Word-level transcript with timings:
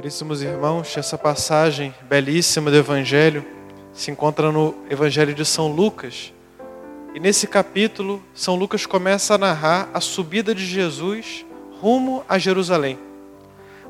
Caríssimos 0.00 0.40
irmãos, 0.40 0.96
essa 0.96 1.18
passagem 1.18 1.94
belíssima 2.08 2.70
do 2.70 2.76
Evangelho 2.78 3.44
se 3.92 4.10
encontra 4.10 4.50
no 4.50 4.74
Evangelho 4.88 5.34
de 5.34 5.44
São 5.44 5.68
Lucas. 5.68 6.32
E 7.14 7.20
nesse 7.20 7.46
capítulo, 7.46 8.22
São 8.34 8.54
Lucas 8.54 8.86
começa 8.86 9.34
a 9.34 9.38
narrar 9.38 9.90
a 9.92 10.00
subida 10.00 10.54
de 10.54 10.64
Jesus 10.64 11.44
rumo 11.82 12.24
a 12.26 12.38
Jerusalém. 12.38 12.98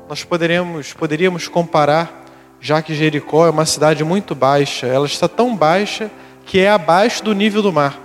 Nós 0.09 0.21
poderíamos, 0.25 0.91
poderíamos 0.91 1.47
comparar, 1.47 2.25
já 2.59 2.81
que 2.81 2.93
Jericó 2.93 3.47
é 3.47 3.49
uma 3.49 3.65
cidade 3.65 4.03
muito 4.03 4.35
baixa, 4.35 4.87
ela 4.87 5.05
está 5.05 5.29
tão 5.29 5.55
baixa 5.55 6.11
que 6.45 6.59
é 6.59 6.69
abaixo 6.69 7.23
do 7.23 7.31
nível 7.31 7.61
do 7.61 7.71
mar. 7.71 7.97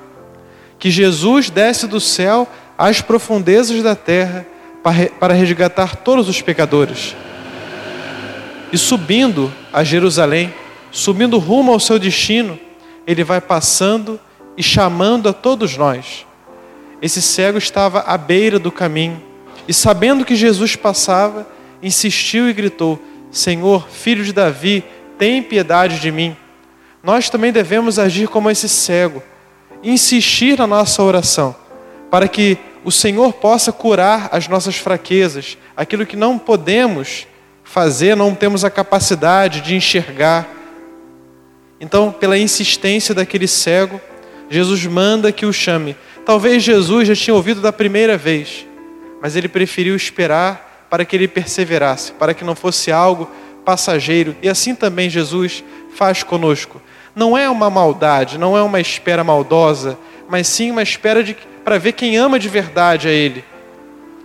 Que 0.78 0.92
Jesus 0.92 1.50
desce 1.50 1.88
do 1.88 2.00
céu 2.00 2.46
às 2.78 3.00
profundezas 3.00 3.82
da 3.82 3.96
terra 3.96 4.46
para 5.18 5.34
resgatar 5.34 5.96
todos 5.96 6.28
os 6.28 6.40
pecadores 6.40 7.16
e 8.72 8.78
subindo 8.78 9.52
a 9.72 9.84
Jerusalém, 9.84 10.52
subindo 10.90 11.38
rumo 11.38 11.72
ao 11.72 11.80
seu 11.80 11.98
destino, 11.98 12.58
ele 13.06 13.22
vai 13.22 13.40
passando 13.40 14.18
e 14.56 14.62
chamando 14.62 15.28
a 15.28 15.32
todos 15.32 15.76
nós. 15.76 16.26
Esse 17.00 17.20
cego 17.20 17.58
estava 17.58 18.00
à 18.00 18.16
beira 18.16 18.58
do 18.58 18.72
caminho 18.72 19.22
e, 19.68 19.74
sabendo 19.74 20.24
que 20.24 20.34
Jesus 20.34 20.74
passava, 20.76 21.46
insistiu 21.82 22.48
e 22.48 22.52
gritou: 22.52 23.00
Senhor, 23.30 23.88
filho 23.88 24.24
de 24.24 24.32
Davi, 24.32 24.82
tem 25.18 25.42
piedade 25.42 26.00
de 26.00 26.10
mim. 26.10 26.36
Nós 27.02 27.30
também 27.30 27.52
devemos 27.52 27.98
agir 27.98 28.28
como 28.28 28.50
esse 28.50 28.68
cego, 28.68 29.22
insistir 29.82 30.58
na 30.58 30.66
nossa 30.66 31.02
oração, 31.02 31.54
para 32.10 32.26
que 32.26 32.58
o 32.84 32.90
Senhor 32.90 33.32
possa 33.34 33.72
curar 33.72 34.28
as 34.32 34.48
nossas 34.48 34.76
fraquezas, 34.76 35.58
aquilo 35.76 36.06
que 36.06 36.16
não 36.16 36.38
podemos 36.38 37.26
fazer, 37.66 38.16
não 38.16 38.34
temos 38.34 38.64
a 38.64 38.70
capacidade 38.70 39.60
de 39.60 39.74
enxergar. 39.74 40.48
Então, 41.78 42.10
pela 42.10 42.38
insistência 42.38 43.14
daquele 43.14 43.46
cego, 43.46 44.00
Jesus 44.48 44.86
manda 44.86 45.32
que 45.32 45.44
o 45.44 45.52
chame. 45.52 45.96
Talvez 46.24 46.62
Jesus 46.62 47.08
já 47.08 47.14
tinha 47.14 47.34
ouvido 47.34 47.60
da 47.60 47.72
primeira 47.72 48.16
vez, 48.16 48.64
mas 49.20 49.36
ele 49.36 49.48
preferiu 49.48 49.94
esperar 49.94 50.86
para 50.88 51.04
que 51.04 51.16
ele 51.16 51.28
perseverasse, 51.28 52.12
para 52.12 52.32
que 52.32 52.44
não 52.44 52.54
fosse 52.54 52.90
algo 52.92 53.30
passageiro. 53.64 54.36
E 54.40 54.48
assim 54.48 54.74
também 54.74 55.10
Jesus 55.10 55.62
faz 55.94 56.22
conosco. 56.22 56.80
Não 57.14 57.36
é 57.36 57.50
uma 57.50 57.68
maldade, 57.68 58.38
não 58.38 58.56
é 58.56 58.62
uma 58.62 58.80
espera 58.80 59.24
maldosa, 59.24 59.98
mas 60.28 60.46
sim 60.46 60.70
uma 60.70 60.82
espera 60.82 61.24
para 61.64 61.78
ver 61.78 61.92
quem 61.92 62.16
ama 62.16 62.38
de 62.38 62.48
verdade 62.48 63.08
a 63.08 63.10
Ele. 63.10 63.44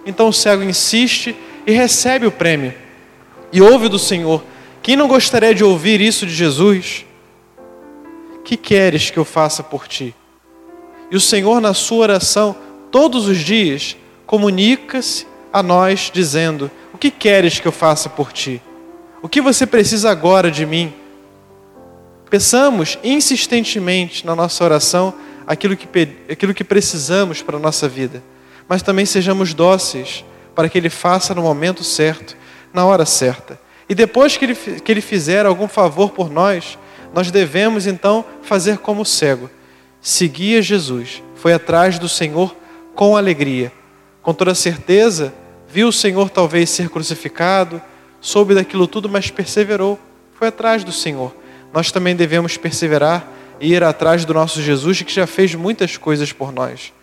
Então 0.05 0.28
o 0.28 0.33
cego 0.33 0.64
insiste 0.64 1.36
e 1.66 1.72
recebe 1.72 2.28
o 2.28 2.31
prêmio 2.31 2.80
e 3.52 3.61
ouve 3.61 3.89
do 3.89 3.99
Senhor. 3.99 4.44
Quem 4.81 4.95
não 4.95 5.07
gostaria 5.07 5.53
de 5.53 5.63
ouvir 5.63 6.02
isso 6.02 6.25
de 6.25 6.33
Jesus? 6.33 7.05
Que 8.43 8.58
queres 8.58 9.09
que 9.09 9.19
eu 9.19 9.25
faça 9.25 9.61
por 9.61 9.88
ti? 9.88 10.16
E 11.11 11.16
o 11.16 11.19
Senhor, 11.19 11.59
na 11.59 11.73
sua 11.73 11.99
oração, 11.99 12.55
todos 12.89 13.27
os 13.27 13.38
dias, 13.38 13.95
comunica-se 14.25 15.27
a 15.52 15.61
nós, 15.61 16.09
dizendo: 16.11 16.71
O 16.93 16.97
que 16.97 17.11
queres 17.11 17.59
que 17.59 17.67
eu 17.67 17.71
faça 17.71 18.09
por 18.09 18.31
ti? 18.31 18.61
O 19.21 19.30
que 19.30 19.41
você 19.41 19.67
precisa 19.67 20.09
agora 20.09 20.49
de 20.49 20.65
mim? 20.65 20.93
Peçamos 22.30 22.97
insistentemente 23.03 24.25
na 24.25 24.36
nossa 24.36 24.63
oração 24.63 25.13
aquilo 25.45 25.75
que, 25.75 25.88
aquilo 26.31 26.53
que 26.53 26.63
precisamos 26.63 27.41
para 27.41 27.58
a 27.58 27.59
nossa 27.59 27.88
vida, 27.89 28.23
mas 28.67 28.81
também 28.81 29.05
sejamos 29.05 29.53
dóceis 29.53 30.23
para 30.55 30.69
que 30.69 30.77
Ele 30.77 30.89
faça 30.89 31.36
no 31.36 31.41
momento 31.41 31.83
certo 31.83 32.38
na 32.73 32.86
hora 32.86 33.05
certa. 33.05 33.59
E 33.88 33.95
depois 33.95 34.38
que 34.38 34.45
ele, 34.45 34.55
que 34.55 34.91
ele 34.91 35.02
fizer 35.02 35.45
algum 35.45 35.67
favor 35.67 36.11
por 36.11 36.30
nós, 36.30 36.77
nós 37.14 37.30
devemos 37.30 37.87
então 37.87 38.23
fazer 38.42 38.77
como 38.77 39.02
o 39.02 39.05
cego: 39.05 39.49
seguir 40.02 40.61
Jesus. 40.61 41.21
Foi 41.36 41.54
atrás 41.54 41.99
do 41.99 42.08
Senhor 42.08 42.55
com 42.95 43.17
alegria. 43.17 43.71
Com 44.21 44.33
toda 44.33 44.54
certeza, 44.54 45.33
viu 45.67 45.87
o 45.87 45.93
Senhor 45.93 46.30
talvez 46.30 46.70
ser 46.70 46.89
crucificado, 46.89 47.82
soube 48.20 48.54
daquilo 48.54 48.88
tudo, 48.88 49.09
mas 49.09 49.32
perseverou. 49.32 49.99
Foi 50.33 50.48
atrás 50.48 50.83
do 50.83 50.92
Senhor. 50.92 51.36
Nós 51.73 51.92
também 51.92 52.15
devemos 52.15 52.58
perseverar 52.58 53.27
e 53.59 53.73
ir 53.73 53.83
atrás 53.83 54.26
do 54.26 54.33
nosso 54.33 54.61
Jesus, 54.61 55.02
que 55.02 55.14
já 55.14 55.26
fez 55.26 55.55
muitas 55.55 55.98
coisas 55.98 56.32
por 56.32 56.52
nós 56.52 56.93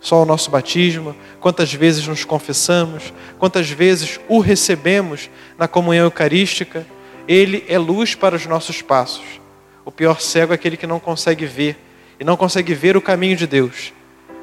só 0.00 0.22
o 0.22 0.26
nosso 0.26 0.50
batismo, 0.50 1.14
quantas 1.40 1.72
vezes 1.72 2.06
nos 2.06 2.24
confessamos, 2.24 3.12
quantas 3.38 3.68
vezes 3.68 4.20
o 4.28 4.38
recebemos 4.38 5.28
na 5.56 5.66
comunhão 5.66 6.04
eucarística. 6.04 6.86
Ele 7.26 7.64
é 7.68 7.78
luz 7.78 8.14
para 8.14 8.36
os 8.36 8.46
nossos 8.46 8.80
passos. 8.80 9.40
O 9.84 9.90
pior 9.90 10.20
cego 10.20 10.52
é 10.52 10.54
aquele 10.54 10.76
que 10.76 10.86
não 10.86 11.00
consegue 11.00 11.46
ver 11.46 11.76
e 12.18 12.24
não 12.24 12.36
consegue 12.36 12.74
ver 12.74 12.96
o 12.96 13.02
caminho 13.02 13.36
de 13.36 13.46
Deus. 13.46 13.92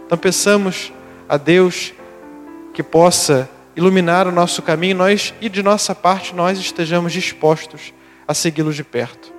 Então 0.06 0.18
peçamos 0.18 0.92
a 1.28 1.38
Deus 1.38 1.94
que 2.74 2.84
possa 2.84 3.50
iluminar 3.76 4.28
o 4.28 4.32
nosso 4.32 4.62
caminho 4.62 4.98
nós 4.98 5.34
e 5.42 5.50
de 5.50 5.64
nossa 5.64 5.96
parte 5.96 6.34
nós 6.36 6.60
estejamos 6.60 7.12
dispostos 7.12 7.94
a 8.28 8.34
segui-lo 8.34 8.74
de 8.74 8.84
perto. 8.84 9.34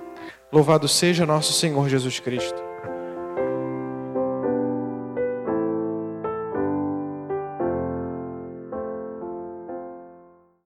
Louvado 0.51 0.87
seja 0.87 1.25
nosso 1.25 1.53
Senhor 1.53 1.89
Jesus 1.89 2.19
Cristo. 2.19 2.66